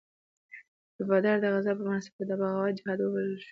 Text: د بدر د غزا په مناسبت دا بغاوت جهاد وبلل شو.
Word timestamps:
د 0.97 0.97
بدر 1.11 1.35
د 1.41 1.45
غزا 1.53 1.71
په 1.77 1.83
مناسبت 1.87 2.25
دا 2.27 2.35
بغاوت 2.41 2.73
جهاد 2.79 2.99
وبلل 3.01 3.35
شو. 3.43 3.49